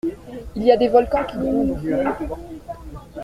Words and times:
Il 0.55 0.63
y 0.63 0.71
a 0.71 0.77
des 0.77 0.87
volcans 0.87 1.23
qui 1.25 1.37
grondent 1.37 1.69
au 1.69 1.75
fond… 2.27 2.41